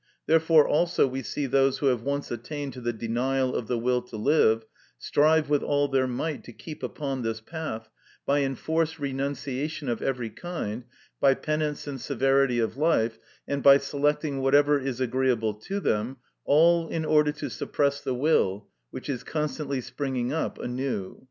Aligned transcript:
Therefore 0.25 0.67
also 0.67 1.05
we 1.05 1.21
see 1.21 1.45
those 1.45 1.77
who 1.77 1.85
have 1.85 2.01
once 2.01 2.31
attained 2.31 2.73
to 2.73 2.81
the 2.81 2.91
denial 2.91 3.55
of 3.55 3.67
the 3.67 3.77
will 3.77 4.01
to 4.01 4.17
live 4.17 4.65
strive 4.97 5.47
with 5.47 5.61
all 5.61 5.87
their 5.89 6.07
might 6.07 6.43
to 6.45 6.53
keep 6.53 6.81
upon 6.81 7.21
this 7.21 7.39
path, 7.39 7.87
by 8.25 8.39
enforced 8.41 8.97
renunciation 8.97 9.87
of 9.87 10.01
every 10.01 10.31
kind, 10.31 10.85
by 11.19 11.35
penance 11.35 11.85
and 11.85 12.01
severity 12.01 12.57
of 12.57 12.77
life, 12.77 13.19
and 13.47 13.61
by 13.61 13.77
selecting 13.77 14.41
whatever 14.41 14.79
is 14.79 14.97
disagreeable 14.97 15.53
to 15.53 15.79
them, 15.79 16.17
all 16.45 16.87
in 16.89 17.05
order 17.05 17.31
to 17.33 17.47
suppress 17.47 18.01
the 18.01 18.15
will, 18.15 18.69
which 18.89 19.07
is 19.07 19.23
constantly 19.23 19.81
springing 19.81 20.33
up 20.33 20.57
anew. 20.57 21.19